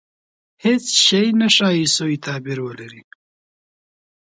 •هېڅ 0.63 0.85
شی 1.03 1.23
نه 1.39 1.47
ښایي، 1.55 1.85
سوء 1.95 2.15
تعبیر 2.25 2.59
ولري. 2.65 3.01